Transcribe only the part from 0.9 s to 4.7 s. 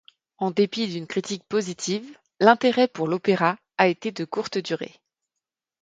critique positive, l'intérêt pour l'opéra a été de courte